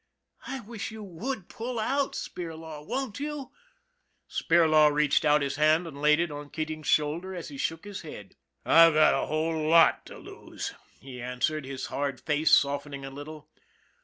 I 0.47 0.61
wish 0.61 0.89
you 0.89 1.03
would 1.03 1.47
pull 1.47 1.77
out, 1.77 2.13
Spirlaw, 2.13 2.83
won't 2.87 3.19
you?" 3.19 3.51
Spirlaw 4.41 4.91
reached 4.91 5.23
out 5.25 5.43
his 5.43 5.57
hand 5.57 5.85
and 5.85 6.01
laid 6.01 6.19
it 6.19 6.31
on 6.31 6.49
Keat 6.49 6.71
ing's 6.71 6.87
shoulder, 6.87 7.35
as 7.35 7.49
he 7.49 7.57
shook 7.59 7.85
his 7.85 8.01
head." 8.01 8.35
I've 8.65 8.95
got 8.95 9.13
a 9.13 9.27
whole 9.27 9.67
lot 9.69 10.07
to 10.07 10.17
lose," 10.17 10.73
he 10.99 11.21
answered, 11.21 11.65
his 11.65 11.85
hard 11.93 12.19
face 12.19 12.49
softening 12.51 13.05
a 13.05 13.11
little. 13.11 13.47